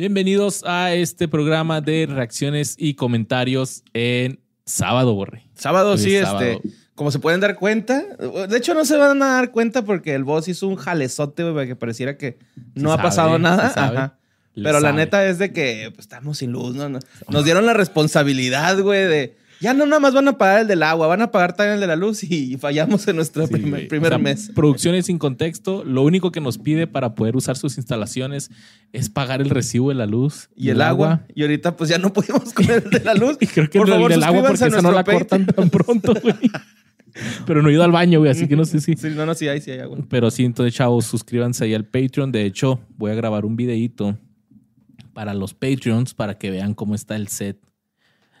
[0.00, 5.46] Bienvenidos a este programa de reacciones y comentarios en sábado, Borre.
[5.54, 6.46] Sábado, Hoy sí, es sábado.
[6.52, 6.70] este.
[6.94, 8.02] Como se pueden dar cuenta,
[8.48, 11.54] de hecho no se van a dar cuenta porque el boss hizo un jalezote, güey,
[11.54, 12.38] para que pareciera que
[12.74, 13.66] no Se ha sabe, pasado nada.
[13.76, 14.18] Ajá.
[14.54, 16.88] Pero la neta es de que pues, estamos sin luz, ¿no?
[16.88, 20.66] No- Nos dieron la responsabilidad, güey, de ya no nada más van a pagar el
[20.66, 23.52] del agua, van a pagar también el de la luz y fallamos en nuestro Sí,
[23.52, 24.50] primer, primer O sea, mes.
[24.54, 25.84] Producciones sin contexto.
[25.84, 28.50] Lo único que nos pide para poder usar sus instalaciones
[28.92, 31.26] es pagar el recibo de la luz Y el agua.
[31.34, 33.36] Y ahorita pues ya no pudimos comer el de la luz.
[33.40, 35.70] Y creo que Por no favor, el del agua porque esa no la cortan tan
[35.70, 36.34] pronto, güey.
[37.46, 38.94] Pero no he ido al baño, güey, así que no sé si.
[38.94, 39.98] Sí, no, no, sí hay, sí hay agua.
[40.08, 42.30] Pero sí, entonces, chavos, suscríbanse ahí al Patreon.
[42.32, 44.16] De hecho, voy a grabar un videíto
[45.12, 47.58] para los Patreons para que vean cómo está el set.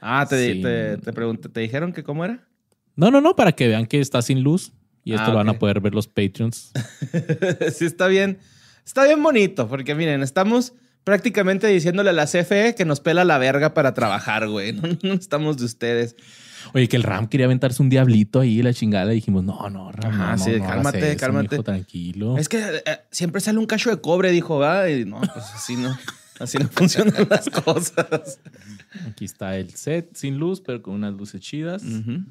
[0.00, 2.46] Ah, te, te, te pregunté, ¿te dijeron que cómo era?
[2.96, 4.72] No, no, no, para que vean que está sin luz.
[5.04, 6.72] Y esto Ah, lo van a poder ver los Patreons.
[7.74, 8.38] sí, está bien.
[8.84, 13.38] Está bien bonito, porque miren, estamos prácticamente diciéndole a la CFE que nos pela la
[13.38, 14.72] verga para trabajar, güey.
[14.80, 16.16] No, no estamos de ustedes.
[16.74, 19.06] Oye, que el Ram quería aventarse un diablito ahí, la chingada.
[19.06, 21.48] Le dijimos, no, no, Ram, Ajá, no, sí, no cálmate, eso, cálmate.
[21.52, 22.36] mijo, tranquilo.
[22.36, 24.88] Es que eh, siempre sale un cacho de cobre, dijo, ¿verdad?
[24.88, 25.96] Y no, pues así no.
[26.38, 28.38] Así no funcionan las cosas.
[29.08, 31.82] Aquí está el set sin luz, pero con unas luces chidas.
[31.84, 32.24] Ujú.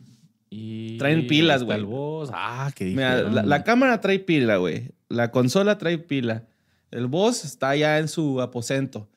[0.49, 1.85] Y Traen pilas, güey.
[2.33, 4.91] Ah, que Mira, la, la cámara trae pila, güey.
[5.07, 6.47] La consola trae pila.
[6.91, 9.09] El boss está ya en su aposento.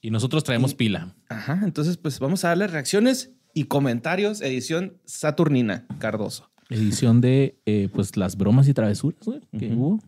[0.00, 1.14] Y nosotros traemos Y- pila.
[1.28, 6.48] Ajá, entonces pues vamos a darle reacciones y comentarios, edición Saturnina Cardoso.
[6.70, 9.74] Edición de eh, pues las bromas y travesuras, güey, que Ujú.
[9.86, 10.02] hubo.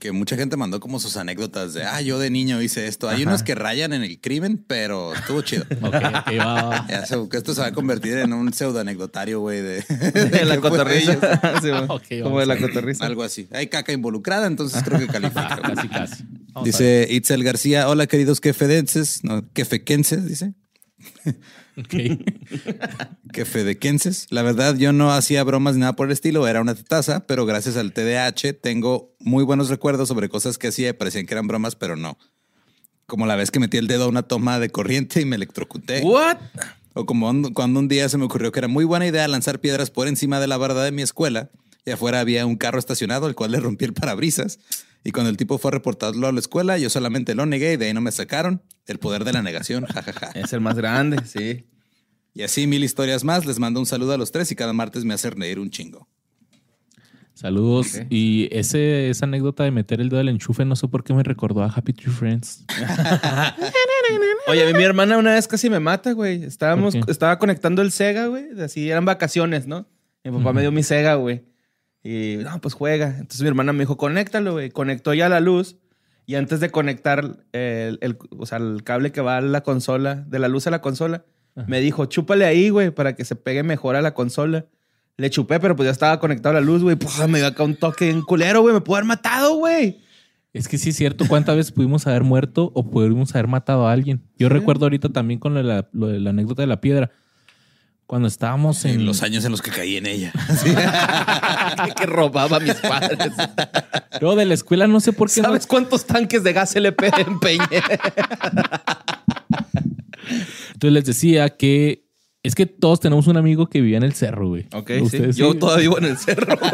[0.00, 3.08] Que mucha gente mandó como sus anécdotas de, ah, yo de niño hice esto.
[3.08, 3.30] Hay Ajá.
[3.30, 5.64] unos que rayan en el crimen, pero estuvo chido.
[5.82, 6.86] Ok, ok, va.
[6.88, 9.82] Ya esto se va a convertir en un pseudo anecdotario, güey, de,
[10.30, 11.16] De la ellos.
[11.62, 11.84] Sí, güey.
[11.88, 12.68] Ok, Como de la a ver.
[12.68, 13.06] cotorriza.
[13.06, 13.48] Algo así.
[13.50, 15.60] Hay caca involucrada, entonces creo que califica.
[15.60, 16.24] casi, casi.
[16.52, 16.64] Vamos.
[16.66, 20.54] Dice Itzel García, hola queridos quefedenses, no, quefequenses, dice.
[21.76, 21.94] Ok.
[23.32, 24.26] Quefedequenses.
[24.30, 27.46] La verdad, yo no hacía bromas ni nada por el estilo, era una tetaza, pero
[27.46, 31.46] gracias al TDAH tengo muy buenos recuerdos sobre cosas que hacía y parecían que eran
[31.46, 32.18] bromas, pero no.
[33.06, 36.02] Como la vez que metí el dedo a una toma de corriente y me electrocuté.
[36.02, 36.38] What?
[36.94, 39.90] O como cuando un día se me ocurrió que era muy buena idea lanzar piedras
[39.90, 41.50] por encima de la barda de mi escuela
[41.84, 44.58] y afuera había un carro estacionado al cual le rompí el parabrisas.
[45.04, 47.76] Y cuando el tipo fue a reportarlo a la escuela, yo solamente lo negué y
[47.76, 48.62] de ahí no me sacaron.
[48.86, 50.30] El poder de la negación, jajaja.
[50.34, 51.66] Es el más grande, sí.
[52.34, 53.44] Y así mil historias más.
[53.44, 56.08] Les mando un saludo a los tres y cada martes me hacen reír un chingo.
[57.34, 58.00] Saludos.
[58.10, 61.22] Y ese, esa anécdota de meter el dedo al enchufe, no sé por qué me
[61.22, 62.64] recordó a Happy Tree Friends.
[64.48, 66.44] Oye, mi, mi hermana una vez casi me mata, güey.
[66.44, 68.44] Estábamos, estaba conectando el Sega, güey.
[68.60, 69.86] Así eran vacaciones, ¿no?
[70.24, 71.42] Mi papá me dio mi Sega, güey.
[72.04, 73.08] Y no, pues juega.
[73.18, 74.70] Entonces mi hermana me dijo, conéctalo, güey.
[74.70, 75.76] Conectó ya la luz.
[76.26, 80.16] Y antes de conectar el, el- o sea, el cable que va a la consola,
[80.28, 81.24] de la luz a la consola,
[81.56, 81.66] Ajá.
[81.68, 84.66] me dijo, chúpale ahí, güey, para que se pegue mejor a la consola.
[85.18, 86.96] Le chupé, pero pues ya estaba conectado a la luz, güey.
[86.96, 88.74] Pues me dio acá un toque en culero, güey.
[88.74, 90.00] Me pudo haber matado, güey.
[90.54, 93.92] Es que sí es cierto, ¿cuántas veces pudimos haber muerto o pudimos haber matado a
[93.92, 94.20] alguien?
[94.38, 94.52] Yo Sí.
[94.54, 97.10] recuerdo ahorita también con lo de, la, lo de la anécdota de la piedra.
[98.06, 100.32] Cuando estábamos en En los años en los que caí en ella.
[101.96, 103.18] que robaba a mis padres.
[104.20, 105.40] Luego de la escuela, no sé por qué.
[105.40, 107.62] no- ¿Sabes cuántos tanques de gas LP empeñé?
[110.74, 112.04] Entonces les decía que
[112.42, 114.66] es que todos tenemos un amigo que vivía en el cerro, güey.
[114.72, 115.18] Ok, sí.
[115.34, 115.58] Yo sí?
[115.58, 116.72] todavía vivo en el cerro, güey.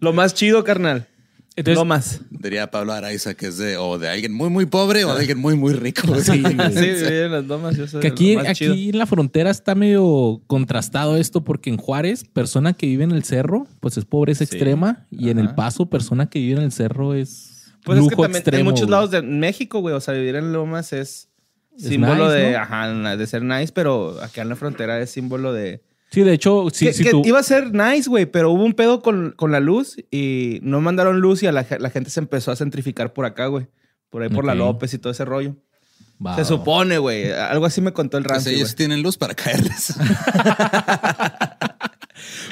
[0.00, 1.08] Lo más chido, carnal.
[1.60, 2.20] Entonces, Lo más.
[2.30, 5.38] Diría Pablo Araiza que es de o de alguien muy, muy pobre o de alguien
[5.38, 6.02] muy, muy rico.
[6.20, 6.42] Sí.
[6.42, 7.76] Sí, en las lomas.
[7.76, 11.76] Yo soy que aquí, lo aquí en la frontera está medio contrastado esto porque en
[11.76, 14.44] Juárez, persona que vive en el cerro, pues es pobreza Sí.
[14.56, 15.54] extrema y en el.
[15.54, 18.58] Paso, persona que vive en el cerro es Pues es que también extremo.
[18.60, 18.90] en muchos güey.
[18.90, 19.94] lados de México, güey.
[19.94, 21.28] O sea, vivir en lomas es
[21.76, 22.58] Es símbolo nice, de, ¿no?
[22.58, 25.82] ajá, de ser nice, pero acá en la frontera es símbolo de...
[26.10, 28.64] Sí, de hecho, sí, que, sí, que tú- iba a ser nice, güey, pero hubo
[28.64, 31.90] un pedo con, con la luz y no mandaron luz y a la, ge- la
[31.90, 33.68] gente se empezó a centrificar por acá, güey.
[34.10, 34.54] Por ahí por la.
[34.56, 35.56] López y todo ese rollo.
[36.36, 37.30] Se supone, güey.
[37.32, 39.94] Algo así me contó el Pues rancio, ellos tienen luz para caerles.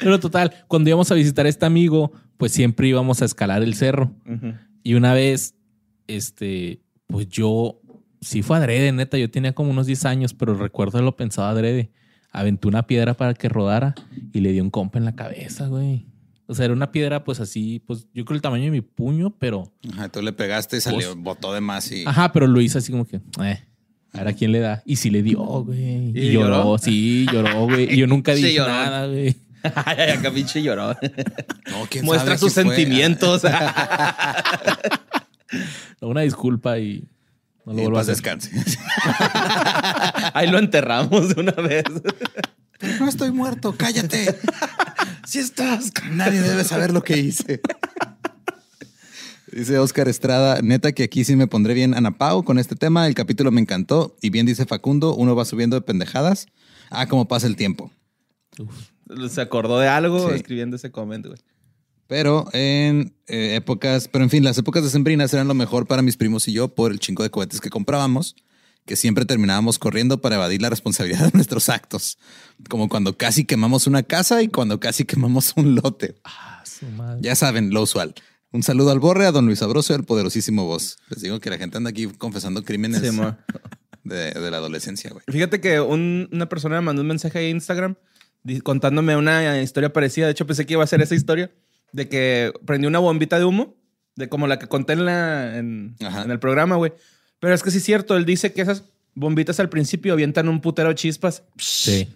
[0.01, 3.75] Pero total, cuando íbamos a visitar a este amigo, pues siempre íbamos a escalar el
[3.75, 4.11] cerro.
[4.83, 5.55] Y una vez,
[6.07, 7.79] este, pues yo,
[8.21, 11.91] sí fue adrede, neta, yo tenía como unos 10 años, pero recuerdo lo pensaba adrede.
[12.31, 13.95] Aventé una piedra para que rodara
[14.33, 16.05] y le dio un compa en la cabeza, güey.
[16.45, 19.35] O sea, era una piedra, pues así, pues yo creo el tamaño de mi puño,
[19.37, 19.71] pero.
[19.93, 22.91] Ajá, tú le pegaste y salió, botó de más y Ajá, pero lo hice así
[22.91, 23.59] como que, eh,
[24.13, 24.81] a ver a quién le da.
[24.85, 26.09] Y sí le dio, güey.
[26.09, 26.63] Y, ¿Y lloró?
[26.63, 26.77] lloró?
[26.79, 27.93] sí, lloró, güey.
[27.93, 28.71] Y yo nunca dije lloró.
[28.71, 29.35] nada, güey.
[29.75, 30.95] Ay, acá pinche lloró.
[31.69, 33.43] No, ¿quién Muestra sabe sus sentimientos.
[36.01, 37.07] Una disculpa y.
[37.65, 38.15] No Y lo vuelvo a hacer.
[38.15, 38.51] descanse.
[40.33, 41.83] Ahí lo enterramos de una vez.
[42.99, 44.35] no estoy muerto, cállate.
[45.25, 45.91] Si estás.
[46.11, 47.61] Nadie debe saber lo que hice.
[49.51, 53.07] Dice Oscar Estrada, neta que aquí sí me pondré bien anapao con este tema.
[53.07, 54.15] El capítulo me encantó.
[54.21, 56.45] Y bien dice Facundo, uno va subiendo de pendejadas.
[56.91, 57.91] Ah, cómo pasa el tiempo.
[59.29, 60.35] Se acordó de algo Sí.
[60.35, 61.43] escribiendo ese comentario, güey.
[62.09, 66.17] Pero en eh, épocas, pero en fin, las épocas decembrinas eran lo mejor para mis
[66.17, 68.35] primos y yo por el chingo de cohetes que comprábamos,
[68.85, 72.17] que siempre terminábamos corriendo para evadir la responsabilidad de nuestros actos.
[72.67, 76.15] Como cuando casi quemamos una casa y cuando casi quemamos un lote.
[76.23, 77.19] Ah, su madre.
[77.21, 78.15] Ya saben, lo usual.
[78.51, 80.97] Un saludo al Borre, a don Luis Abroso y al poderosísimo voz.
[81.09, 83.15] Les digo que la gente anda aquí confesando crímenes Sí,
[84.03, 85.23] de, de la adolescencia, güey.
[85.27, 87.95] Fíjate que un- una persona me mandó un mensaje en Instagram
[88.63, 90.25] contándome una historia parecida.
[90.25, 91.51] De hecho, pensé que iba a ser esa historia
[91.91, 93.75] de que prendió una bombita de humo,
[94.15, 95.95] de como la que conté en, la, en,
[96.29, 96.93] el programa, güey.
[97.39, 98.83] Pero es que sí es cierto, él dice que esas
[99.15, 101.43] bombitas al principio avientan un putero de chispas.
[101.57, 102.07] Sí.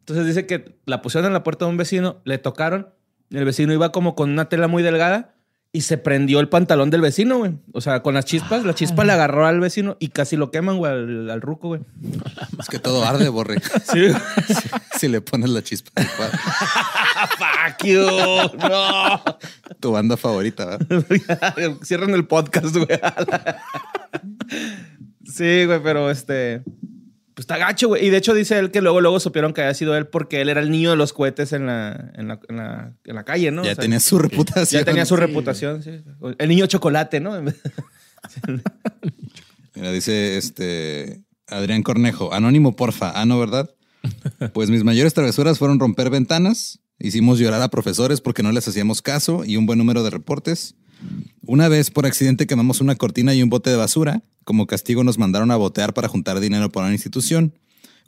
[0.00, 2.88] Entonces dice que la pusieron en la puerta de un vecino, le tocaron,
[3.30, 5.34] y el vecino iba como con una tela muy delgada
[5.74, 7.58] y se prendió el pantalón del vecino, güey.
[7.72, 10.78] O sea, con las chispas, la chispa le agarró al vecino y casi lo queman,
[10.78, 11.80] güey, al, al ruco, güey.
[12.60, 13.60] Es que todo arde, Borre.
[13.92, 14.06] Sí.
[14.98, 15.90] si le pones la chispa.
[17.28, 18.00] Fuck you.
[18.68, 19.22] No.
[19.80, 21.78] Tu banda favorita, ¿verdad?
[21.82, 22.88] Cierran el podcast, güey.
[25.24, 26.62] Sí, güey, pero este.
[27.34, 28.06] Pues está gacho, güey.
[28.06, 30.48] Y de hecho dice él que luego, luego supieron que había sido él porque él
[30.48, 33.50] era el niño de los cohetes en la, en la, en la, en la calle,
[33.50, 33.64] ¿no?
[33.64, 34.80] ya O sea, tenía su reputación.
[34.80, 35.20] ya tenía su Sí.
[35.20, 36.00] reputación, sí.
[36.38, 37.32] El niño chocolate, ¿no?
[39.74, 43.12] Mira, dice este Adrián Cornejo, anónimo, porfa.
[43.20, 43.68] Ah, no, ¿verdad?
[44.52, 46.80] Pues mis mayores travesuras fueron romper ventanas.
[46.98, 50.76] Hicimos llorar a profesores porque no les hacíamos caso y un buen número de reportes.
[51.46, 54.22] Una vez por accidente quemamos una cortina y un bote de basura.
[54.44, 57.54] Como castigo nos mandaron a botear para juntar dinero para una institución.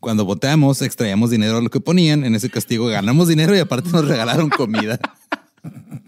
[0.01, 2.25] Cuando boteamos, extraíamos dinero a lo que ponían.
[2.25, 5.01] En ese castigo ganamos dinero y aparte nos regalaron comida.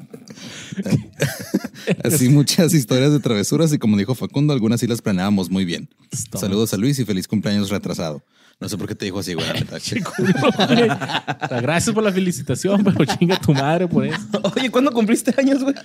[2.05, 5.89] Así muchas historias de travesuras y como dijo Facundo, algunas sí las planeábamos muy bien.
[6.31, 6.41] Toma.
[6.41, 8.23] Saludos a Luis y feliz cumpleaños retrasado.
[8.61, 9.47] No sé por qué te dijo así, güey.
[11.63, 14.19] Gracias por la felicitación, pero chinga tu madre por eso.
[14.57, 15.77] Oye, ¿cuándo cumpliste años, güey?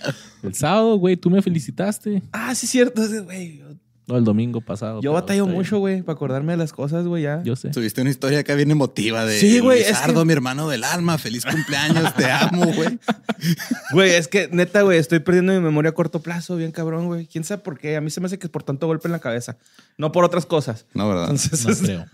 [0.42, 2.24] El sábado, güey, tú me felicitaste.
[2.32, 3.04] Ah, sí, cierto.
[3.26, 3.62] Güey,
[4.06, 5.00] No, el domingo pasado.
[5.02, 7.42] yo batallo mucho, güey, para acordarme de las cosas, güey, ya.
[7.44, 7.70] Yo sé.
[7.70, 11.18] Tuviste una historia acá bien emotiva de Sí, güey, es que- mi hermano del alma.
[11.18, 13.00] Feliz cumpleaños, te amo, güey.
[13.92, 17.28] Güey, es que neta, güey, estoy perdiendo mi memoria a corto plazo, bien cabrón, güey.
[17.28, 17.96] ¿Quién sabe por qué?
[17.98, 19.58] A mí se me hace que es por tanto golpe en la cabeza,
[19.98, 20.86] no por otras cosas.
[20.94, 21.30] No, ¿verdad?
[21.32, 22.06] Entonces, No es- creo.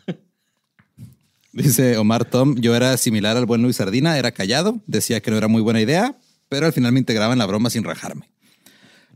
[1.51, 5.38] Dice Omar Tom, yo era similar al buen Luis Sardina, era callado, decía que no
[5.38, 6.15] era muy buena idea,
[6.47, 8.30] pero al final me integraba en la broma sin rajarme.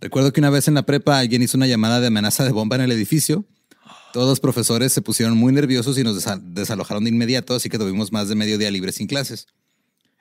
[0.03, 2.75] Recuerdo que una vez en la prepa alguien hizo una llamada de amenaza de bomba
[2.75, 3.45] en el edificio.
[4.11, 7.77] Todos los profesores se pusieron muy nerviosos y nos desa- desalojaron de inmediato, así que
[7.79, 9.47] tuvimos más de medio día libre sin clases.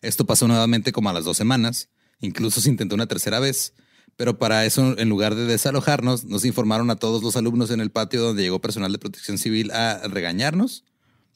[0.00, 1.88] Esto pasó nuevamente como a las dos semanas,
[2.20, 3.73] incluso se intentó una tercera vez,
[4.17, 7.90] pero para eso, en lugar de desalojarnos, nos informaron a todos los alumnos en el
[7.90, 10.85] patio donde llegó personal de protección civil a regañarnos.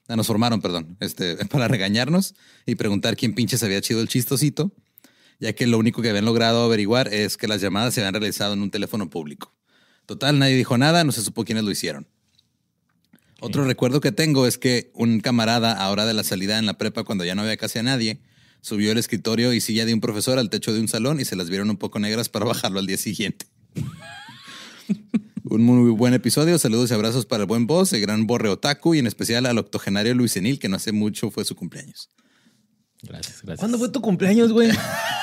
[0.06, 4.72] Ah, nos formaron, perdón, este, para regañarnos y preguntar quién pinches había chido el chistosito,
[5.38, 8.54] ya que lo único que habían logrado averiguar es que las llamadas se habían realizado
[8.54, 9.54] en un teléfono público.
[10.06, 12.06] Total, nadie dijo nada, no se supo quiénes lo hicieron.
[13.40, 16.78] Otro recuerdo que tengo es que un camarada, a hora de la salida en la
[16.78, 18.20] prepa, cuando ya no había casi a nadie,
[18.62, 21.37] subió el escritorio y silla de un profesor al techo de un salón y se
[21.37, 23.46] las vieron un poco negras para bajarlo al día siguiente.
[25.44, 26.58] un muy buen episodio.
[26.58, 29.58] Saludos y abrazos para el buen boss, el gran Borre Otaku y en especial al
[29.58, 32.08] octogenario Luis Enil, que no hace mucho fue su cumpleaños.
[33.02, 33.61] Gracias, gracias.
[33.61, 34.70] ¿Cuándo fue tu cumpleaños, güey?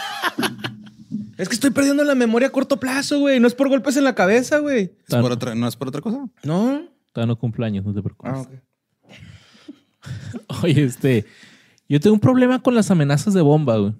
[1.37, 3.39] es que estoy perdiendo la memoria a corto plazo, güey.
[3.39, 4.93] No es por golpes en la cabeza, güey.
[5.07, 6.27] ¿Es por otra, ¿No es por otra cosa?
[6.43, 6.81] No.
[7.11, 8.33] Todavía no cumpleaños, no te preocupes.
[8.35, 8.49] Ah, ok.
[10.63, 11.25] Oye, este.
[11.89, 13.93] Yo tengo un problema con las amenazas de bomba, güey.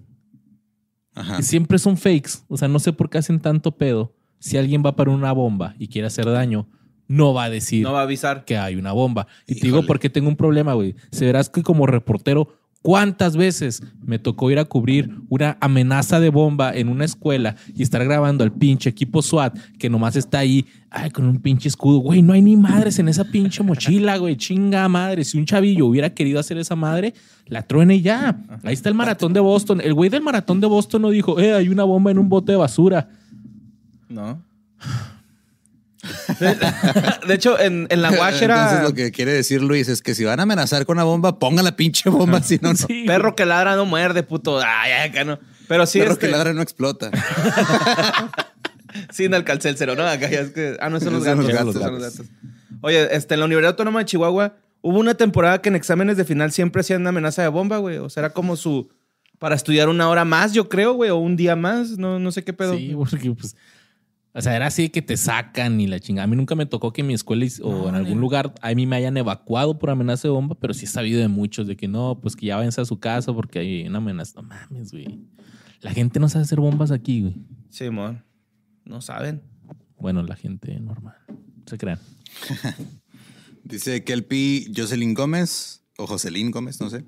[1.16, 1.38] Ajá.
[1.38, 2.40] Que siempre son fakes.
[2.48, 4.16] O sea, no sé por qué hacen tanto pedo.
[4.40, 6.68] Si alguien va para una bomba y quiere hacer daño,
[7.08, 8.46] no va a decir No va a avisar.
[8.46, 9.28] que hay una bomba.
[9.48, 9.88] Y te digo Híjole.
[9.88, 10.96] por qué tengo un problema, güey.
[11.12, 16.30] Se verás que como reportero, ¿cuántas veces me tocó ir a cubrir una amenaza de
[16.30, 20.68] bomba en una escuela y estar grabando al pinche equipo SWAT que nomás está ahí,
[20.92, 22.00] ay, con un pinche escudo?
[22.00, 24.36] Güey, no hay ni madres en esa pinche mochila, güey.
[24.36, 25.24] Chinga madre.
[25.24, 27.16] Si un chavillo hubiera querido hacer esa madre,
[27.48, 28.38] la truene ya.
[28.64, 29.82] Ahí está el maratón de Boston.
[29.82, 32.52] El güey del maratón de Boston no dijo, eh, hay una bomba en un bote
[32.52, 33.10] de basura.
[34.10, 34.53] No.
[36.40, 36.58] De,
[37.28, 40.14] de hecho, en, en la Wash era Entonces lo que quiere decir Luis es que
[40.16, 42.76] si van a amenazar con una bomba, pongan la pinche bomba, si no, no.
[42.76, 44.60] Sí, perro que ladra no muerde, puto.
[44.60, 45.40] Ay, ay, acá no.
[45.68, 47.10] Pero sí, Perro este, que ladra no explota.
[49.12, 50.04] sí, en el calcélcero, ¿no?
[50.04, 50.78] Acá ya es que.
[50.80, 51.66] Ah, no, son los Esos son gatos.
[51.66, 52.02] los son gatos.
[52.02, 52.32] los gatos.
[52.82, 56.26] Oye, este, en la Universidad Autónoma de Chihuahua hubo una temporada que en exámenes de
[56.26, 57.98] final siempre hacían una amenaza de bomba, güey.
[57.98, 58.90] O sea, era como su...
[59.40, 61.98] Para estudiar una hora más, yo creo, güey, o un día más.
[61.98, 62.78] No, no sé qué pedo.
[62.78, 63.56] Sí, porque pues.
[64.36, 66.24] O sea, era así que te sacan y la chingada.
[66.24, 68.88] A mí nunca me tocó que en mi escuela o en algún lugar a mí
[68.88, 71.88] me hayan evacuado por amenaza de bomba, pero sí he sabido de muchos de que
[71.88, 74.42] no, pues que ya váyanse a su casa porque hay una amenaza.
[74.42, 75.28] No mames, güey.
[75.82, 77.36] La gente no sabe hacer bombas aquí, güey.
[77.70, 78.24] Simón.
[78.86, 79.44] No saben.
[79.98, 81.16] Bueno, la gente normal.
[81.28, 82.00] No se crean.
[83.64, 87.06] Dice Kelpi Jocelyn Gómez o Jocelyn Gómez, no sé.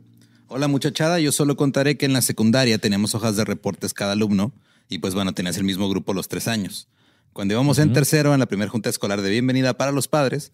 [0.47, 4.53] Hola muchachada, yo solo contaré que en la secundaria teníamos hojas de reportes cada alumno
[4.87, 6.87] y pues bueno, tenías el mismo grupo los tres años.
[7.35, 10.53] Cuando íbamos en tercero, en la primera junta escolar de bienvenida para los padres,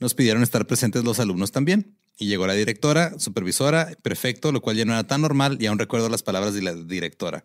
[0.00, 1.96] nos pidieron estar presentes los alumnos también.
[2.18, 5.78] Y llegó la directora, supervisora, prefecto, lo cual ya no era tan normal y aún
[5.78, 7.44] recuerdo las palabras de la directora.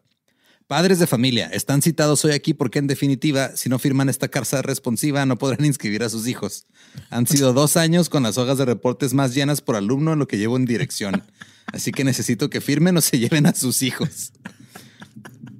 [0.66, 4.64] Padres de familia, están citados hoy aquí porque en definitiva, si no firman esta carta
[4.64, 6.66] responsiva, no podrán inscribir a sus hijos.
[7.12, 10.28] Han sido dos años con las hojas de reportes más llenas por alumno en lo
[10.28, 11.22] que llevo en dirección.
[11.68, 14.34] Así que necesito que firmen o se lleven a sus hijos.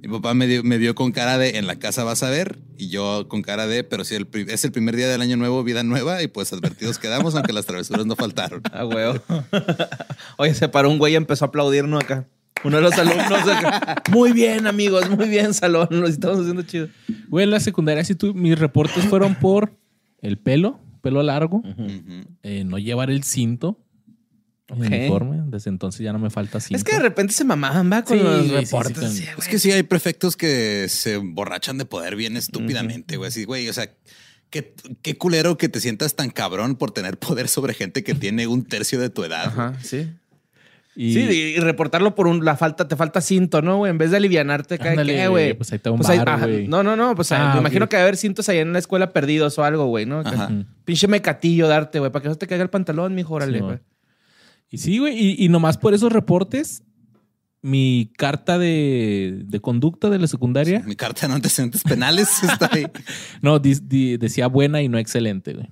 [0.06, 2.58] Mi papá me, dio- me vio con cara de en la casa vas a ver
[2.76, 5.64] y yo con cara de pero si el es el primer día del año nuevo,
[5.64, 8.60] vida nueva y pues advertidos quedamos aunque las travesuras no faltaron.
[8.72, 9.20] Ah, huevo.
[10.36, 12.26] Oye, se paró un güey y empezó a aplaudirnos acá.
[12.64, 14.02] Uno de los alumnos acá.
[14.10, 15.88] Muy bien, amigos, muy bien, salón.
[15.90, 16.88] Lo estamos haciendo chido.
[17.28, 19.72] Güey, en la secundaria sí tu- mis reportes fueron por
[20.22, 21.62] el pelo, pelo largo,
[22.42, 23.78] eh, no llevar el cinto,
[24.68, 24.86] el Ok.
[24.86, 25.42] uniforme.
[25.46, 26.76] Desde entonces ya no me falta cinto.
[26.76, 29.12] Es que de repente se mamaban, va con Sí, los sí, sí, reportes.
[29.12, 29.42] sí, con-.
[29.42, 33.28] Es que sí hay prefectos que se borrachan de poder bien estúpidamente, güey.
[33.28, 33.90] Así, güey, o sea,
[34.50, 38.46] qué, qué culero que te sientas tan cabrón por tener poder sobre gente que tiene
[38.46, 39.46] un tercio de tu edad.
[39.46, 40.08] Ajá, sí.
[40.96, 43.90] Y- Sí, y reportarlo por un, la falta, te falta cinto, ¿no, güey?
[43.90, 45.52] En vez de alivianarte, ¿qué, güey?
[45.54, 46.68] pues ahí te un Pues.
[46.68, 48.78] No, no, no, pues Ah, me imagino que va a haber cintos ahí en la
[48.78, 50.20] escuela perdidos o algo, güey, ¿no?
[50.20, 50.50] Ajá.
[50.84, 53.78] Pinche mecatillo darte, güey, para que no te caiga el pantalón, mijo, órale, Sí, güey.
[54.74, 56.82] Y sí, güey, y, y nomás por esos reportes,
[57.62, 62.68] mi carta de, de conducta de la secundaria, Mi carta de no antecedentes penales está
[62.72, 62.86] ahí.
[63.40, 65.70] no, di- di- decía buena y no excelente, güey.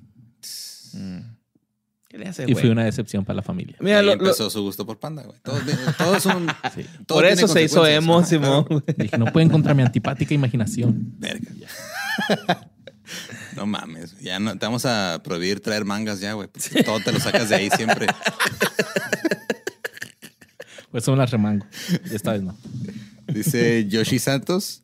[2.08, 2.62] ¿Qué le hace, Y güey?
[2.64, 3.76] fue una decepción para la familia.
[3.80, 5.38] Mira, Ahí lo- lo- empezó su gusto por panda, güey.
[5.42, 5.58] Todo,
[5.98, 6.46] todo es un.
[6.74, 6.84] Sí.
[7.06, 8.66] todo por eso se hizo emo, Simón.
[8.68, 8.82] güey.
[8.98, 11.14] Dije, no pueden contra mi antipática imaginación.
[11.18, 11.50] Verga.
[13.56, 16.48] No mames, ya no, te vamos a prohibir traer mangas ya, güey.
[16.84, 18.06] Todo te lo sacas de ahí siempre.
[20.90, 21.66] Pues son las remango.
[22.10, 22.56] Y esta vez no.
[23.26, 24.82] Dice Yoshi Santos.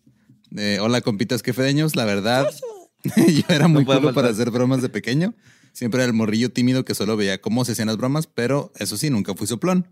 [0.56, 1.96] eh, Hola, compitas quefedeños.
[1.96, 2.48] La verdad,
[3.16, 5.34] yo era muy No culo para hacer bromas de pequeño.
[5.72, 8.96] Siempre era el morrillo tímido que solo veía cómo se hacían las bromas, pero eso
[8.96, 9.86] sí, nunca fui soplón.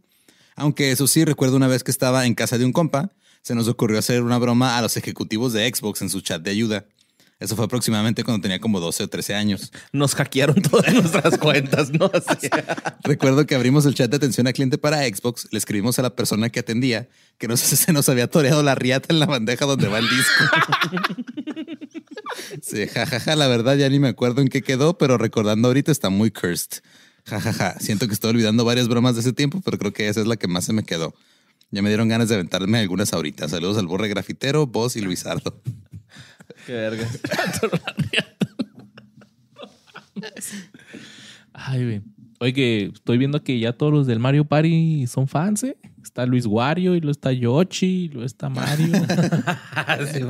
[0.57, 3.69] Aunque eso sí, recuerdo una vez que estaba en casa de un compa, se nos
[3.69, 6.87] ocurrió hacer una broma a los ejecutivos de Xbox en su chat de ayuda.
[7.39, 9.71] Eso fue aproximadamente cuando tenía como 12 o 13 años.
[9.93, 12.07] Nos hackearon todas nuestras cuentas, ¿no?
[12.15, 12.49] Así.
[13.05, 16.17] Recuerdo que abrimos el chat de atención al cliente para Xbox, le escribimos a la
[16.17, 19.89] persona que atendía que nos, se nos había toreado la riata en la bandeja donde
[19.89, 20.45] va el disco.
[22.63, 26.11] Sí, jajaja, la verdad ya ni me acuerdo en qué quedó, pero recordando ahorita está
[26.11, 26.83] muy cursed.
[27.25, 30.27] Jajaja, siento que estoy olvidando varias bromas de ese tiempo, pero creo que esa es
[30.27, 31.15] la que más se me quedó.
[31.71, 33.49] Ya me dieron ganas de aventarme algunas ahorita.
[33.49, 35.61] Saludos al borre grafitero, vos y Luisardo.
[36.67, 37.07] Qué verga.
[41.53, 42.03] Ay, güey.
[42.39, 45.77] Oye, que estoy viendo que ya todos los del Mario Party son fans, ¿eh?
[46.03, 48.89] Está Luis Wario y luego está Yoshi y luego está Mario.
[50.13, 50.21] Sí.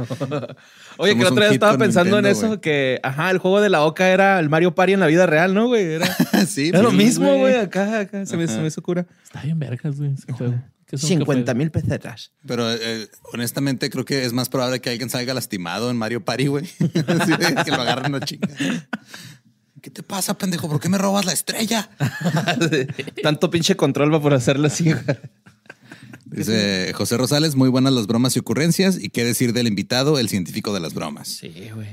[0.98, 3.68] Oye, que Somos un otra vez estaba pensando en eso, que, ajá, el juego de
[3.68, 5.84] la Oca era el Mario Party en la vida real, ¿no, güey?
[5.84, 6.06] Era,
[6.46, 7.40] sí, era lo mismo, güey.
[7.40, 9.06] güey, acá, acá, se me, se me hizo cura.
[9.24, 10.54] está bien vergas, güey, ese juego.
[10.86, 11.08] ¿Qué son?
[11.08, 11.58] ¿Qué 50 fue?
[11.58, 12.32] mil pesetas.
[12.46, 16.46] Pero eh, honestamente creo que es más probable que alguien salga lastimado en Mario Party,
[16.46, 16.64] güey.
[17.06, 18.48] Así de que lo agarren una chinga.
[19.82, 20.68] ¿Qué te pasa, pendejo?
[20.68, 21.90] ¿Por qué me robas la estrella?
[23.22, 25.04] Tanto pinche control va por hacerlo así, güey.
[26.24, 28.98] Dice José Rosales, muy buenas las bromas y ocurrencias.
[29.00, 31.28] ¿Y qué decir del invitado, el científico de las bromas?
[31.28, 31.88] Sí, güey.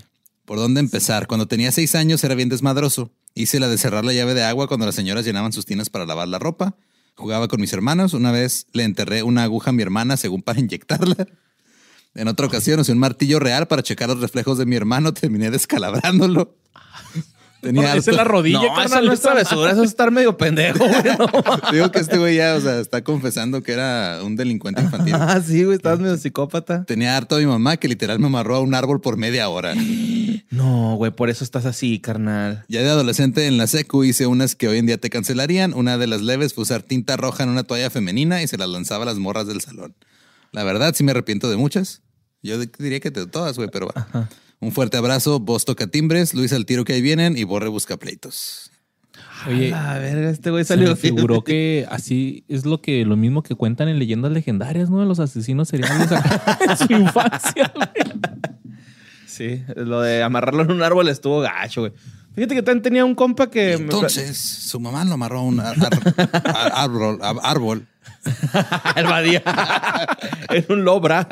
[0.46, 1.28] ¿Por dónde empezar?
[1.28, 3.12] Cuando tenía seis años era bien desmadroso.
[3.36, 6.06] Hice la de cerrar la llave de agua cuando las señoras llenaban sus tinas para
[6.06, 6.76] lavar la ropa.
[7.16, 8.14] Jugaba con mis hermanos.
[8.14, 11.28] Una vez le enterré una aguja a mi hermana según para inyectarla.
[12.16, 15.14] En otra ocasión usé un martillo real para checar los reflejos de mi hermano.
[15.14, 16.58] Terminé descalabrándolo.
[17.64, 19.06] Tenía es la rodilla, no, eso carnal.
[19.06, 21.04] no es travesura, eso es estar medio pendejo, güey.
[21.18, 21.28] no.
[21.72, 25.16] Digo que este güey ya, o sea, está confesando que era un delincuente infantil.
[25.16, 26.84] Ah, sí, güey, estabas medio psicópata.
[26.84, 29.74] Tenía harto a mi mamá que literal me amarró a un árbol por media hora.
[30.50, 32.64] No, güey, por eso estás así, carnal.
[32.68, 35.74] Ya de adolescente en la secu hice unas que hoy en día te cancelarían.
[35.74, 38.70] Una de las leves fue usar tinta roja en una toalla femenina y se las
[38.70, 39.96] lanzaba a las morras del salón.
[40.52, 42.04] La verdad, sí me arrepiento de muchas.
[42.44, 44.30] Yo diría que de todas, güey, pero va.
[44.64, 47.98] Un fuerte abrazo, vos toca timbres, Luis al tiro que ahí vienen y Borre busca
[47.98, 48.72] pleitos.
[49.48, 50.96] Oye, A ver, este güey se me salió.
[50.96, 55.02] figuró que así es lo que lo mismo que cuentan en leyendas legendarias, ¿no?
[55.02, 57.72] De los asesinos seriales acá en su infancia.
[57.76, 57.88] güey.
[59.28, 61.94] Sí, lo de amarrarlo en un árbol estuvo gacho, güey.
[62.36, 63.74] Fíjate que también tenía un compa que.
[63.74, 65.76] Entonces, su mamá lo amarró a un ar-
[66.74, 67.86] árbol, a- árbol.
[68.96, 69.44] El Badía.
[70.50, 71.28] en un lobra.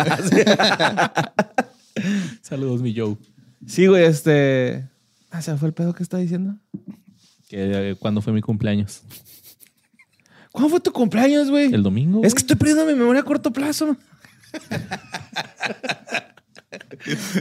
[2.41, 3.17] Saludos, mi Joe.
[3.67, 4.87] sí, güey, este.
[5.29, 6.57] Ah, ¿se fue el pedo que está diciendo?
[7.47, 9.01] Que eh, cuando fue mi cumpleaños.
[10.51, 11.73] ¿Cuándo fue tu cumpleaños, güey?
[11.73, 12.21] El domingo.
[12.23, 13.95] Es que estoy perdiendo mi memoria a corto plazo.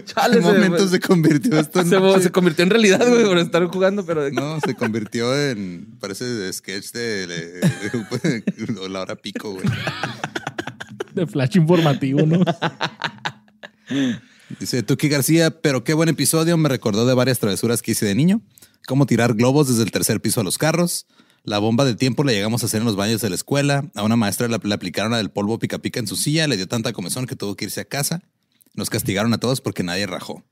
[0.05, 1.89] Chale, En se, momentos se convirtió esto en...
[1.91, 4.31] se- se convirtió en realidad, güey, por estar jugando, pero.
[4.31, 5.97] No, se convirtió en...
[6.01, 7.27] Parece de sketch de...
[7.27, 9.65] de- o la hora pico, güey.
[11.15, 12.41] de flash informativo, ¿no?
[14.59, 16.57] Dice Tuki García, pero qué buen episodio.
[16.57, 18.41] Me recordó de varias travesuras que hice de niño.
[18.87, 21.07] Cómo tirar globos desde el tercer piso a los carros.
[21.45, 23.91] La bomba de tiempo la llegamos a hacer en los baños de la escuela.
[23.95, 26.49] A una maestra le, le aplicaron la del polvo pica pica en su silla.
[26.49, 28.23] Le dio tanta comezón que tuvo que irse a casa.
[28.75, 30.45] Nos castigaron a todos porque nadie rajó.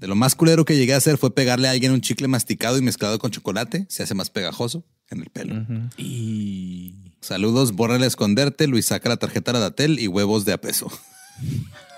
[0.00, 2.76] De lo más culero que llegué a hacer fue pegarle a alguien un chicle masticado
[2.76, 3.86] y mezclado con chocolate.
[3.88, 5.64] Se hace más pegajoso en el pelo.
[5.96, 8.66] Y Saludos, bórrale a esconderte.
[8.66, 10.90] Luis saca la tarjeta de Datel y huevos de a peso.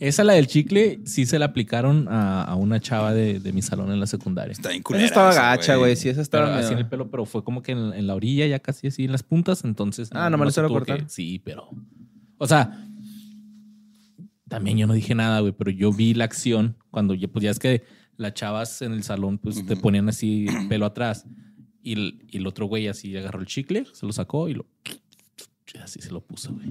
[0.00, 3.62] esa, la del chicle, sí se la aplicaron a, a una chava de, de mi
[3.62, 4.52] salón en la secundaria.
[4.52, 5.94] Está bien Esa culera estaba gacha, güey.
[5.96, 6.58] Sí, esa Pero estaba.
[6.58, 9.04] así en el pelo, pero fue como que en, en la orilla, ya casi así
[9.04, 9.62] en las puntas.
[9.64, 10.10] Entonces.
[10.12, 11.04] Ah, le se hicieron tuvo cortar.
[11.04, 11.70] que- Sí, pero.
[12.38, 12.84] O sea,
[14.48, 17.50] también yo no dije nada, güey, pero yo vi la acción cuando ya, pues ya
[17.50, 17.84] es que
[18.16, 21.26] las chavas en el salón, pues te ponían así el pelo atrás.
[21.82, 24.66] Y el, y el otro güey así agarró el chicle, se lo sacó y lo.
[25.84, 26.66] Así se lo puso, güey.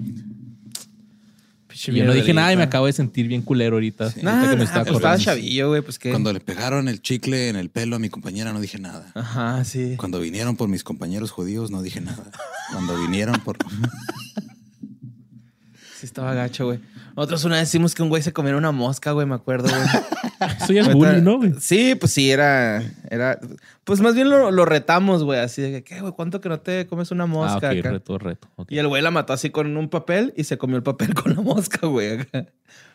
[1.79, 4.05] Yo no dije nada y me acabo de sentir bien culero ahorita.
[4.05, 5.97] ahorita Nah, que me nah, estaba chavillo, güey, pues.
[5.99, 9.11] Cuando le pegaron el chicle en el pelo a mi compañera no dije nada.
[9.15, 9.95] Ajá, sí.
[9.97, 12.31] Cuando vinieron por mis compañeros judíos no dije nada.
[12.73, 13.57] Cuando vinieron por...
[15.99, 16.79] Sí, estaba gacho, güey.
[17.19, 19.81] Nosotros una vez decimos que un güey se comiera una mosca, güey, me acuerdo, güey.
[20.63, 21.53] Eso ya es bullying, ¿no, güey?
[21.59, 22.81] Sí, pues sí, era.
[23.09, 23.37] era
[23.83, 25.39] pues más bien lo, lo retamos, güey.
[25.41, 26.13] Así de que, ¿qué, güey?
[26.13, 27.57] ¿Cuánto que no te comes una Ah, mosca?
[27.71, 27.91] ok, acá?
[27.91, 28.47] reto, reto.
[28.69, 31.35] Y el güey la mató así con un papel y se comió el papel con
[31.35, 32.21] la mosca, güey.
[32.21, 32.45] acá.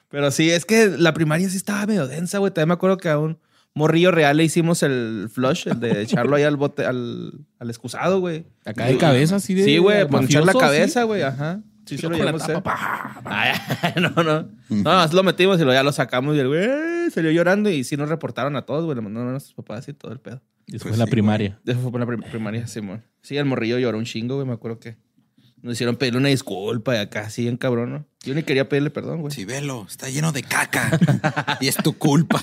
[0.09, 2.51] Pero sí, es que la primaria sí estaba medio densa, güey.
[2.51, 3.39] También me acuerdo que a un
[3.75, 8.21] morrillo real le hicimos el flush, el de echarlo ahí al bote, al, al excusado,
[8.21, 8.47] güey.
[8.65, 9.65] Acá de cabeza, así de.
[9.65, 11.07] Sí, güey, ponchar la cabeza, sí.
[11.07, 11.61] güey, ajá.
[11.87, 12.63] Sí, se lo llevamos a hacer.
[12.63, 13.21] pa.
[13.25, 14.49] Ay, no, no.
[14.71, 17.69] No, más lo metimos y lo, ya lo sacamos y el güey eh, salió llorando
[17.71, 18.97] y sí nos reportaron a todos, güey.
[18.97, 20.41] Le mandaron a nuestros papás y todo el pedo.
[20.67, 21.59] Y eso Pues fue en la sí, primaria.
[21.67, 23.03] Eso fue por la prim- primaria, Simón.
[23.21, 24.47] Sí, el morrillo lloró un chingo, güey.
[24.47, 24.97] Me acuerdo que
[25.61, 28.07] nos hicieron pedirle una disculpa y acá, sí, en cabrón, ¿no?
[28.23, 29.35] Yo ni quería pedirle perdón, güey.
[29.35, 30.99] Sí, velo, está lleno de caca.
[31.61, 32.41] y es tu culpa.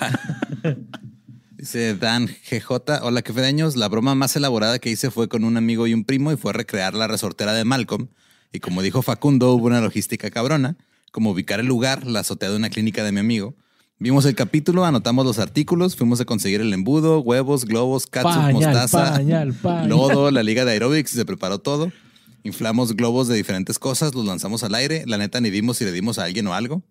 [1.57, 3.75] Dice Dan GJ, hola que años.
[3.75, 6.53] La broma más elaborada que hice fue con un amigo y un primo y fue
[6.53, 8.07] recrear la resortera de Malcolm.
[8.51, 10.75] Y como dijo Facundo, hubo una logística cabrona,
[11.11, 13.55] como ubicar el lugar, la azotea de una clínica de mi amigo.
[13.99, 18.53] Vimos el capítulo, anotamos los artículos, fuimos a conseguir el embudo, huevos, globos, catsup, Pañal,
[18.53, 19.89] mostaza, pañal, pañal.
[19.89, 21.91] lodo, la liga de aerobics, se preparó todo.
[22.43, 25.03] Inflamos globos de diferentes cosas, los lanzamos al aire.
[25.05, 26.81] La neta ni vimos si le dimos a alguien o algo,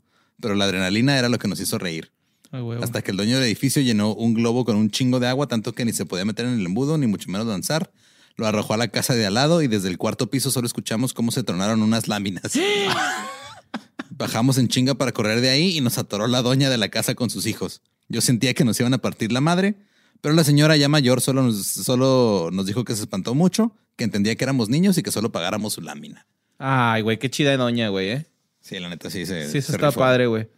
[0.40, 2.12] pero la adrenalina era lo que nos hizo reír.
[2.53, 5.49] Ay, Hasta que el dueño del edificio llenó un globo con un chingo de agua,
[5.49, 7.90] tanto que ni se podía meter en el embudo, ni mucho menos lanzar.
[8.37, 11.12] Lo arrojó a la casa de al lado y desde el cuarto piso solo escuchamos
[11.12, 12.53] cómo se tronaron unas láminas.
[14.11, 17.14] Bajamos en chinga para correr de ahí y nos atoró la doña de la casa
[17.14, 17.83] con sus hijos.
[18.09, 19.77] Yo sentía que nos iban a partir la madre,
[20.21, 24.05] pero la señora ya mayor solo nos, solo nos dijo que se espantó mucho, que
[24.05, 26.27] entendía que éramos niños y que solo pagáramos su lámina.
[26.59, 28.27] Ay, güey, qué chida de doña, güey, ¿eh?
[28.61, 29.49] Sí, la neta sí se.
[29.49, 30.01] Sí, eso se está rifó.
[30.01, 30.49] padre, güey.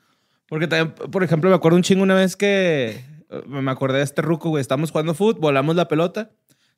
[0.48, 3.04] Porque también, por ejemplo, me acuerdo un chingo una vez que
[3.46, 4.60] me acordé de este ruco, güey.
[4.60, 6.30] Estábamos jugando fútbol, volamos la pelota,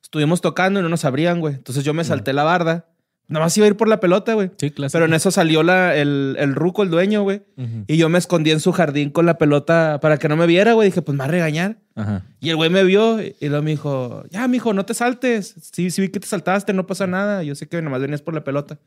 [0.05, 1.55] estuvimos tocando y no nos abrían, güey.
[1.55, 2.85] Entonces yo me salté la barda.
[3.27, 4.51] Nada más iba a ir por la pelota, güey.
[4.57, 4.95] Sí, clásico.
[4.95, 7.41] Pero en eso salió la, el, el ruco, el dueño, güey.
[7.87, 10.73] Y yo me escondí en su jardín con la pelota para que no me viera,
[10.73, 10.89] güey.
[10.89, 11.77] Dije, pues me va a regañar.
[11.95, 12.21] Ajá.
[12.39, 15.55] Y el güey me vio y luego me dijo, ya, mijo, no te saltes.
[15.73, 17.41] Sí, sí vi que te saltaste, no pasa nada.
[17.41, 18.77] Yo sé que nomás venías por la pelota.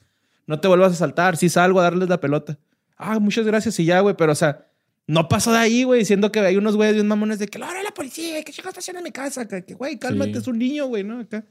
[0.47, 1.37] No te vuelvas a saltar.
[1.37, 2.59] Sí salgo a darles la pelota.
[2.97, 4.15] Ah, muchas gracias y ya, güey.
[4.17, 4.69] Pero, o sea,
[5.09, 5.99] no pasó de ahí, güey.
[6.01, 8.43] Diciendo que hay unos güeyes bien mamones de que, ¡Ahora la policía!
[8.45, 9.49] ¿Qué chicos está haciendo en mi casa?
[9.49, 10.39] Que, que, güey, cálmate, Sí.
[10.39, 11.19] es un niño, güey, ¿no?
[11.19, 11.45] Acá.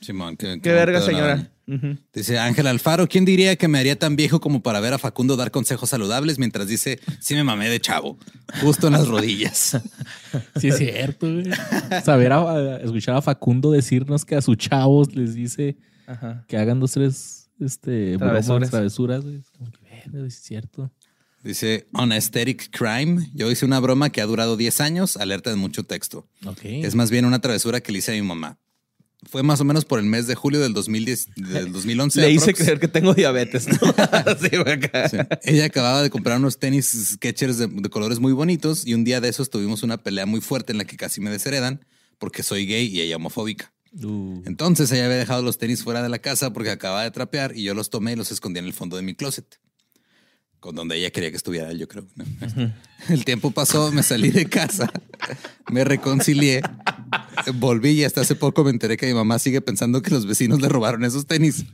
[0.00, 1.50] Simón, qué, Qué verga, señora.
[1.66, 1.96] Ujú.
[2.14, 5.34] Dice Ángel Alfaro, ¿quién diría que me haría tan viejo como para ver a Facundo
[5.36, 8.16] dar consejos saludables mientras dice, sí me mamé de chavo,
[8.62, 9.76] justo en las rodillas?
[10.60, 11.46] Sí, es cierto, güey.
[12.04, 16.44] Saber a, a- escuchar a Facundo decirnos que a sus chavos les dice Ajá.
[16.46, 18.46] que hagan dos, tres este, Travesuras.
[18.46, 19.36] bromas, travesuras, güey.
[19.38, 19.80] Es como que,
[20.12, 20.92] verga, es cierto.
[21.44, 25.56] Dice, on aesthetic crime, yo hice una broma que ha durado 10 años, alerta de
[25.56, 26.26] mucho texto.
[26.62, 28.58] Es más bien una travesura que le hice a mi mamá.
[29.28, 32.20] Fue más o menos por el mes de julio del 2010, del 2011.
[32.20, 33.66] Le hice creer que tengo diabetes.
[33.66, 33.74] ¿no?
[34.40, 35.08] sí, acá.
[35.08, 35.16] Sí.
[35.42, 39.20] Ella acababa de comprar unos tenis Skechers de, de colores muy bonitos y un día
[39.20, 41.84] de esos tuvimos una pelea muy fuerte en la que casi me desheredan
[42.18, 43.72] porque soy gay y ella homofóbica.
[43.92, 47.56] Uh, Entonces ella había dejado los tenis fuera de la casa porque acababa de trapear
[47.56, 49.58] y yo los tomé y los escondí en el fondo de mi closet.
[50.60, 52.04] Con donde ella quería que estuviera, yo creo.
[52.16, 52.24] ¿no?
[53.08, 54.90] El tiempo pasó, me salí de casa,
[55.70, 56.62] me reconcilié,
[57.54, 60.60] volví y hasta hace poco me enteré que mi mamá sigue pensando que los vecinos
[60.60, 61.64] le robaron esos tenis.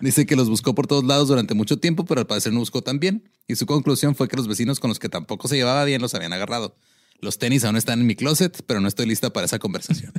[0.00, 2.82] Dice que los buscó por todos lados durante mucho tiempo, pero al parecer no buscó
[2.82, 3.24] tan bien.
[3.48, 6.14] Y su conclusión fue que los vecinos con los que tampoco se llevaba bien los
[6.14, 6.76] habían agarrado.
[7.22, 10.12] Los tenis aún están en mi closet, pero no estoy lista para esa conversación.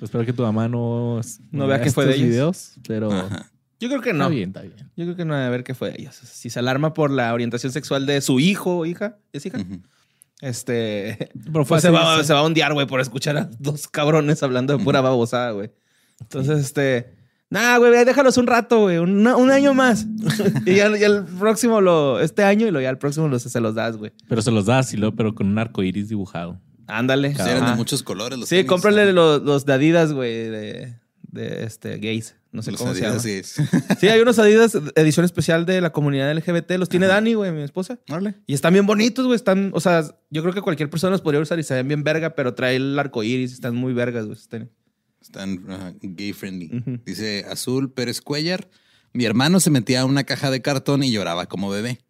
[0.00, 2.28] espero que tu mamá no, No vea que fue de ellos.
[2.28, 3.51] videos, pero Ajá.
[3.82, 4.30] Yo creo que está no.
[4.30, 4.76] bien, está bien.
[4.96, 6.14] Yo creo que no, a ver qué fue de ellos.
[6.14, 9.58] Si se alarma por la orientación sexual de su hijo o hija, ¿es hija?
[10.40, 11.30] Este.
[11.44, 14.42] Pero fue Pues se, va, se va a ondear, güey, por escuchar a dos cabrones
[14.42, 15.72] hablando de pura babosada, güey.
[16.20, 17.14] Entonces, este.
[17.50, 18.98] Nah, güey, déjalos un rato, güey.
[18.98, 20.06] Un, un año más.
[20.66, 22.20] y ya, ya el próximo lo.
[22.20, 24.12] Este año y lo, ya el próximo los, se los das, güey.
[24.28, 26.60] Pero se los das y luego, pero con un arco iris dibujado.
[26.86, 27.34] Ándale.
[27.34, 28.68] Sí, eran de muchos colores los Sí, tenis.
[28.68, 30.94] cómprale los, los de Adidas, güey, de,
[31.32, 32.36] de este, gays.
[32.52, 33.68] No sé Los cómo Adidas, se llama.
[33.72, 33.96] sí.
[34.00, 36.72] Sí, hay unos Adidas edición especial de la comunidad LGBT.
[36.72, 37.98] Los tiene Dani, güey, mi esposa.
[38.10, 38.34] Órale.
[38.46, 39.34] Y están bien bonitos, güey.
[39.36, 42.04] Están, o sea, yo creo que cualquier persona los podría usar y se ven bien
[42.04, 43.52] verga, pero trae el arco iris.
[43.52, 44.38] Están muy vergas, güey.
[44.38, 47.00] Están- gay friendly.
[47.06, 48.68] Dice Azul Pérez Cuellar.
[49.14, 52.00] Mi hermano se metía a una caja de cartón y lloraba como bebé.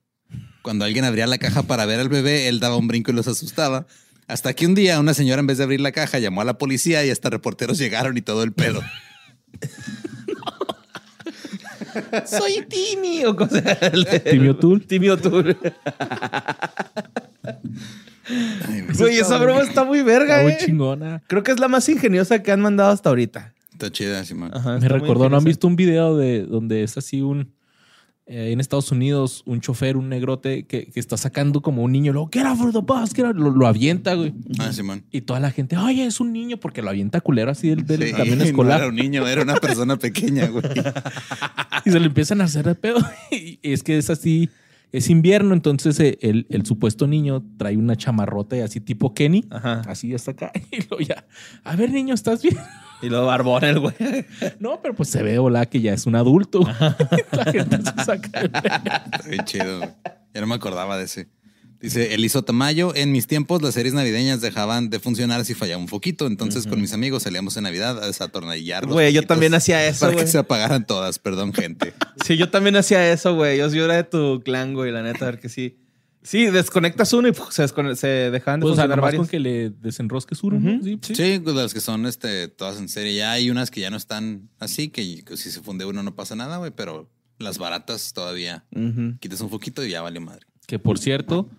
[0.63, 3.29] Cuando alguien abría la caja para ver al bebé, él daba un brinco y los
[3.29, 3.87] asustaba.
[4.29, 6.59] Hasta que un día una señora en vez de abrir la caja llamó a la
[6.59, 8.83] policía y hasta reporteros llegaron y todo el pedo.
[12.27, 13.59] Soy Timmy o cosa.
[13.93, 14.81] el de- Timmy O'Toole.
[14.85, 15.57] Timmy O'Toole.
[18.69, 20.59] Ay, güey, esa broma está muy verga, Está muy eh.
[20.65, 21.23] chingona.
[21.27, 23.53] Creo que es la más ingeniosa que han mandado hasta ahorita.
[23.73, 24.51] Está chida, Simón.
[24.55, 27.53] Ajá, Me recordó, ¿no han visto un video de donde es así un
[28.27, 32.13] eh, en Estados Unidos un chofer, un negrote que, que está sacando como un niño,
[32.13, 34.33] luego, get out for the bus, get out", lo, lo avienta, güey.
[34.59, 35.05] Ah, Simón.
[35.11, 38.03] Y toda la gente, oye, es un niño, porque lo avienta culero así del, del
[38.09, 38.81] Sí, camión no escolar.
[38.81, 40.65] era un niño, era una persona pequeña, güey.
[41.85, 42.99] Y se le empiezan a hacer de pedo.
[43.33, 44.49] Y es que es así,
[44.93, 49.45] es invierno, entonces eh, el, el supuesto niño trae una chamarrota y así tipo Kenny,
[49.51, 49.83] Ajá.
[49.89, 50.53] así hasta acá.
[50.71, 51.25] Y luego ya,
[51.65, 52.57] a ver, niño, ¿estás bien?
[53.03, 53.95] Y lo barbón el güey.
[54.61, 56.61] No, pero pues se ve, hola, que ya es un adulto.
[57.33, 58.43] la gente se saca
[59.29, 59.79] bien chido.
[59.79, 59.91] güey.
[60.35, 61.29] Ya no me acordaba de ese.
[61.83, 65.89] Dice Eliso Tamayo, en mis tiempos las series navideñas dejaban de funcionar si fallaba un
[65.89, 66.27] foquito.
[66.29, 68.87] Entonces con mis amigos salíamos en Navidad a desatornillar.
[68.87, 71.93] Güey, yo también hacía eso, Para que se apagaran todas, perdón, gente.
[72.25, 73.59] Sí, yo también hacía eso, güey.
[73.59, 75.77] Yo, yo era de tu clan, güey, la neta, a ver que sí.
[76.23, 79.23] Sí, desconectas uno y puf, se, descone- se dejaban de Pues, funcionar varios.
[79.23, 80.75] con que le desenrosques uno, ¿no?
[80.77, 80.85] Ujú.
[80.85, 81.15] Sí, sí.
[81.17, 83.17] Sí, pues, las que son este, todas en serie.
[83.17, 86.15] Ya hay unas que ya no están así, que, que si se funde uno no
[86.15, 88.65] pasa nada, güey, pero las baratas todavía
[89.19, 90.47] quitas un foquito y ya vale madre.
[90.69, 91.51] Que por cierto,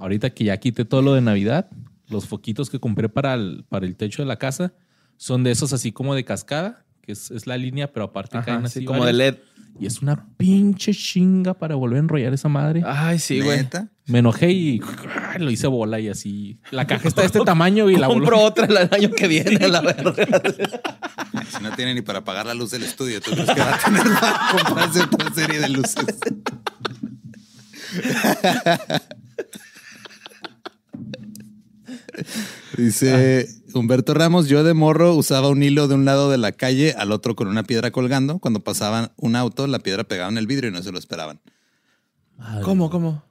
[0.00, 1.68] ahorita que ya quité todo lo de Navidad,
[2.08, 4.72] los foquitos que compré para el, para el techo de la casa
[5.16, 8.46] son de esos así como de cascada, que es, es la línea, pero aparte Ajá,
[8.46, 8.84] caen sí, así.
[8.84, 9.12] como de.
[9.12, 9.36] LED.
[9.78, 12.82] Y es una pinche chinga para volver a enrollar esa madre.
[12.84, 13.58] Ay, sí, güey.
[13.58, 13.88] ¿Neta?
[14.06, 14.80] Me enojé y
[15.38, 16.58] lo hice bola y así.
[16.70, 19.80] La caja está de este tamaño y la Compro otra el año que viene, la
[19.80, 20.14] verdad.
[21.48, 23.78] Si no tiene ni para pagar la luz del estudio, ¿tú crees que va a
[23.78, 26.06] tener para comprarse otra serie de luces?
[32.76, 36.94] Dice Humberto Ramos, yo de morro usaba un hilo de un lado de la calle
[36.98, 38.38] al otro con una piedra colgando.
[38.38, 41.40] Cuando pasaban un auto, la piedra pegaba en el vidrio y no se lo esperaban.
[42.38, 42.62] Madre.
[42.62, 43.22] ¿Cómo, cómo?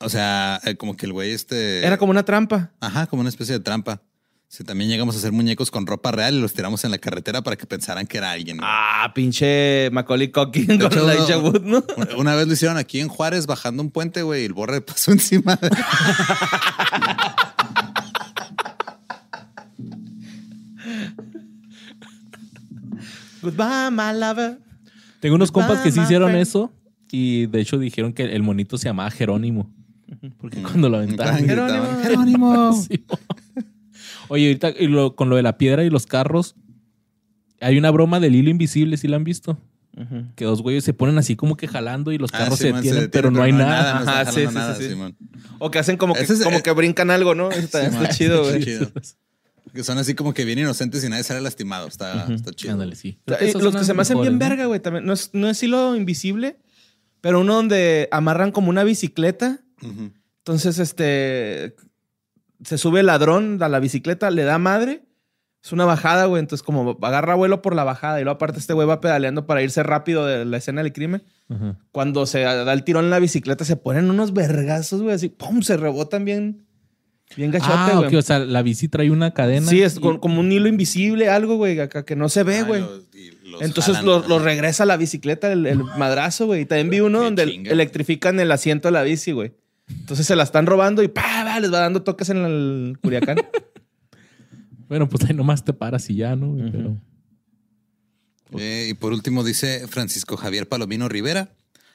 [0.00, 1.86] O sea, eh, como que el güey este...
[1.86, 2.72] Era como una trampa.
[2.80, 4.02] Ajá, como una especie de trampa.
[4.48, 7.42] Sí, también llegamos a hacer muñecos con ropa real y los tiramos en la carretera
[7.42, 8.58] para que pensaran que era alguien.
[8.58, 8.68] güey.
[8.70, 11.82] Ah, pinche Macaulay Culkin con hecho, la Elijah Wood, ¿no?
[11.96, 14.80] Una- Una vez lo hicieron aquí en Juárez bajando un puente, güey, y el borre
[14.82, 15.56] pasó encima.
[15.56, 15.70] de-
[23.44, 24.58] Goodbye, my lover.
[25.20, 26.42] Tengo unos compas que sí hicieron friend.
[26.42, 26.72] eso
[27.10, 29.70] y de hecho dijeron que el monito se llamaba Jerónimo.
[30.38, 31.00] Porque cuando lo.
[31.02, 31.86] Gritaban, Jerónimo.
[32.02, 32.72] Jerónimo.
[32.88, 33.04] Sí.
[34.28, 36.56] Oye, ahorita y lo- con lo de la piedra y los carros,
[37.60, 39.58] hay una broma del hilo invisible, si la han visto?
[40.34, 43.08] Que dos güeyes se ponen así como que jalando y los Ah, carros se detienen,
[43.12, 43.94] pero no hay nada.
[43.94, 44.88] no está Ajá, sí, jalando sí, nada, sí, sí.
[44.90, 45.16] Simón.
[45.60, 47.50] O que hacen como que, es- como eh, que brincan algo, ¿no?
[47.52, 48.64] Está, Sí, está man, chido, está güey.
[48.64, 48.90] chido.
[49.72, 51.88] Que son así como que bien inocentes y nadie sale lastimado.
[51.88, 52.74] Está, está chido.
[52.74, 53.18] Ándale, sí.
[53.26, 54.38] O sea, que los que se me hacen bien ¿no?
[54.38, 55.04] verga, güey, también.
[55.04, 56.58] No es, no es hilo invisible,
[57.20, 59.60] pero uno donde amarran como una bicicleta.
[60.38, 61.74] Entonces, este,
[62.64, 65.04] se sube el ladrón a la bicicleta, le da madre.
[65.62, 66.40] Es una bajada, güey.
[66.40, 69.62] Entonces, como agarra vuelo por la bajada y luego aparte este güey va pedaleando para
[69.62, 71.22] irse rápido de la escena del crimen.
[71.92, 75.62] Cuando se da el tirón en la bicicleta, se ponen unos vergazos, güey, así, pum,
[75.62, 76.66] se rebotan bien,
[77.36, 78.08] bien gachote, Ah, güey.
[78.08, 78.14] ok.
[78.14, 79.66] O sea, la bici trae una cadena.
[79.68, 82.58] sí, es y- con- como un hilo invisible, algo, güey, acá que no se ve,
[82.58, 82.80] Ah, güey.
[82.80, 83.02] los-
[83.44, 84.28] los Entonces jalan, lo, ajá.
[84.28, 86.62] lo regresa a la bicicleta, el, el madrazo, güey.
[86.62, 87.70] Y también vi uno donde chinga.
[87.70, 89.52] electrifican el asiento de la bici, güey.
[89.88, 93.36] Entonces se la están robando y pa, va, les va dando toques en el Culiacán.
[94.86, 96.54] Bueno, pues ahí nomás te paras y ya, ¿no?
[96.70, 96.96] Pero.
[98.58, 101.48] Eh, y por último dice Francisco Javier Palomino Rivera.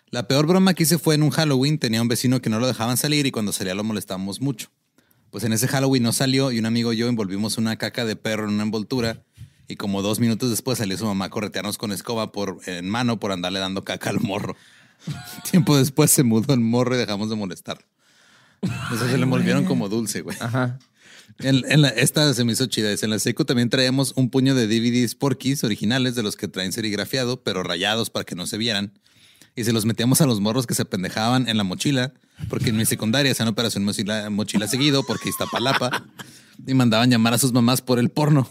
[0.09, 1.77] La peor broma que hice fue en un Halloween.
[1.77, 4.69] Tenía un vecino que no lo dejaban salir y cuando salía lo molestábamos mucho.
[5.31, 8.15] Pues en ese Halloween no salió y un amigo y yo envolvimos una caca de
[8.15, 9.21] perro en una envoltura
[9.67, 13.19] y como dos minutos después salió su mamá a corretearnos con escoba por, en mano
[13.19, 14.55] por andarle dando caca al morro.
[15.51, 17.85] Tiempo después se mudó el morro y dejamos de molestarlo.
[18.93, 20.35] Eso se le envolvieron como dulce, güey.
[20.39, 20.79] Ajá.
[21.37, 22.89] En, en la- esta se me hizo chida.
[22.91, 26.73] En la secu también traíamos un puño de DVDs Porky's originales de los que traen
[26.73, 28.91] serigrafiado, pero rayados para que no se vieran.
[29.55, 32.13] Y se los metíamos a los morros que se pendejaban en la mochila,
[32.49, 36.05] porque en mi secundaria hacían operación mochila, mochila seguido, porque Iztapalapa,
[36.65, 38.49] y mandaban llamar a sus mamás por el porno.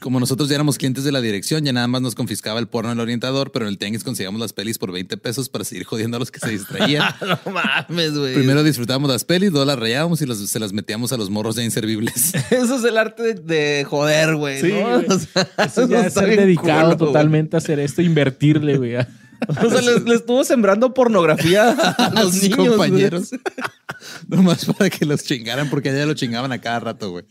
[0.00, 2.90] Como nosotros ya éramos clientes de la dirección, ya nada más nos confiscaba el porno
[2.92, 6.16] el orientador, pero en el tianguis conseguíamos las pelis por 20 pesos para seguir jodiendo
[6.16, 7.04] a los que se distraían.
[7.20, 8.32] No mames, güey.
[8.34, 11.56] Primero disfrutábamos las pelis, luego las rayábamos y los- se las metíamos a los morros
[11.56, 12.32] ya inservibles.
[12.50, 14.60] Eso es el arte de, de joder, güey.
[14.62, 15.02] Sí, ¿no?
[15.02, 15.06] güey.
[15.10, 18.94] O sea, Eso ya es está dedicado culo, totalmente a hacer esto, invertirle, güey.
[19.48, 22.58] O sea, les, les estuvo sembrando pornografía a los niños.
[22.58, 23.30] compañeros.
[24.28, 27.24] Nomás para que los chingaran, porque ya lo chingaban a cada rato, güey.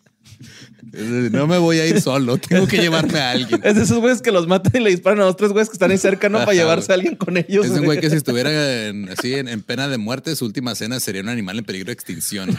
[1.31, 3.59] No me voy a ir solo, tengo que llevarme a alguien.
[3.63, 5.73] Es de esos güeyes que los matan y le disparan a los tres güeyes que
[5.73, 6.39] están ahí cerca, ¿no?
[6.39, 7.65] Para llevarse a alguien con ellos.
[7.65, 10.73] Es un güey que si estuviera en- así en, en pena de muerte, su última
[10.75, 12.57] cena sería un animal en peligro de extinción.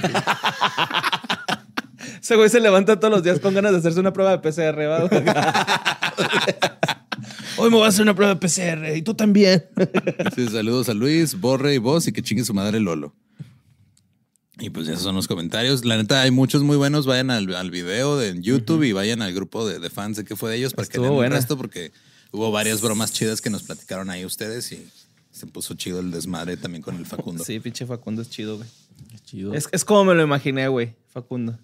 [2.23, 5.09] Ese güey se levanta todos los días con ganas de hacerse una prueba de PCR.
[7.61, 9.65] Hoy me voy a hacer una prueba de PCR y tú también.
[10.35, 13.15] Sí, saludos a Luis, Borre y vos y que chingue su madre Lolo.
[14.59, 15.85] Y pues esos son los comentarios.
[15.85, 17.07] La neta, hay muchos muy buenos.
[17.07, 20.25] Vayan al, al video de en YouTube y vayan al grupo de, de fans de
[20.25, 21.35] qué fue de ellos para Estuvo que buena.
[21.35, 21.93] el resto porque
[22.31, 24.87] hubo varias bromas chidas que nos platicaron ahí ustedes y
[25.31, 27.43] se puso chido el desmadre también con el Facundo.
[27.45, 28.69] Sí, pinche Facundo es chido, güey.
[29.11, 29.55] Qué chido.
[29.55, 31.59] Es, es como me lo imaginé, güey, Facundo.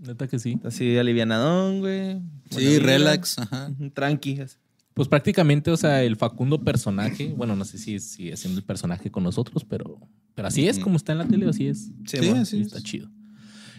[0.00, 0.58] Neta que sí.
[0.64, 2.18] Así alivianadón, güey.
[2.50, 3.38] Sí, relax.
[3.38, 3.70] Ajá.
[3.92, 4.40] Tranqui.
[4.40, 4.56] así.
[4.94, 9.10] Pues prácticamente, o sea, el Facundo personaje, bueno, no sé si sigue siendo el personaje
[9.10, 9.98] con nosotros, pero,
[10.34, 11.90] pero así es como está en la tele, así es.
[12.06, 12.38] Sí, Sí, mon.
[12.38, 12.66] así Sí, es.
[12.68, 13.08] está chido.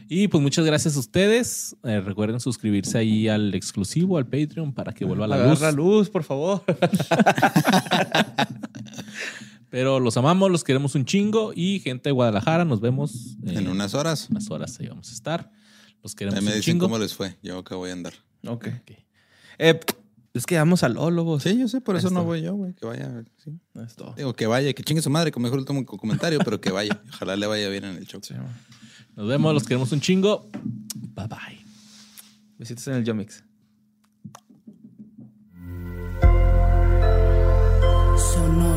[0.08, 1.76] Y pues muchas gracias a ustedes.
[1.84, 5.58] Eh, recuerden suscribirse ahí al exclusivo, al Patreon, para que vuelva la luz.
[5.62, 6.64] Agarra luz, por favor.
[9.70, 11.54] Pero los amamos, los queremos un chingo.
[11.56, 14.30] Y gente de Guadalajara, nos vemos eh, En unas horas.
[14.30, 15.50] unas horas ahí vamos a estar.
[16.04, 16.86] Los queremos Ahí me un dicen chingo.
[16.86, 17.38] cómo les fue.
[17.42, 18.14] Yo acá voy a andar.
[18.46, 18.68] ok.
[19.60, 19.80] Eh,
[20.34, 21.44] es que vamos al Lobos.
[21.44, 22.74] Sí, yo sé, por eso no voy yo, güey.
[22.74, 23.52] Que vaya, sí.
[23.86, 24.14] Esto.
[24.16, 26.72] Digo, que vaya, que chingue su madre, que mejor le tomo un comentario, pero que
[26.72, 27.02] vaya.
[27.14, 28.22] Ojalá le vaya bien en el show.
[29.16, 30.50] Nos vemos, los queremos un chingo.
[31.16, 31.66] Bye bye.
[32.58, 33.44] Besitos en el Yomix.
[38.34, 38.71] Sonora.